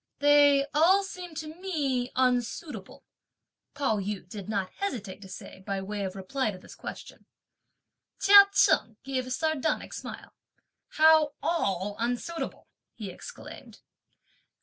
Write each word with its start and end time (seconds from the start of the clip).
"They 0.17 0.65
all 0.73 1.03
seem 1.03 1.35
to 1.35 1.53
me 1.59 2.11
unsuitable!" 2.15 3.03
Pao 3.75 3.99
yü 3.99 4.27
did 4.27 4.49
not 4.49 4.71
hesitate 4.79 5.21
to 5.21 5.29
say 5.29 5.59
by 5.59 5.79
way 5.79 6.03
of 6.03 6.15
reply 6.15 6.49
to 6.49 6.57
this 6.57 6.73
question. 6.73 7.27
Chia 8.19 8.47
Cheng 8.51 8.97
gave 9.03 9.27
a 9.27 9.29
sardonic 9.29 9.93
smile. 9.93 10.33
"How 10.93 11.33
all 11.43 11.95
unsuitable?" 11.99 12.67
he 12.95 13.11
exclaimed. 13.11 13.81